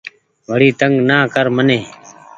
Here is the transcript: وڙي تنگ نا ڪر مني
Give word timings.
وڙي 0.49 0.69
تنگ 0.79 0.95
نا 1.09 1.17
ڪر 1.33 1.47
مني 1.55 1.79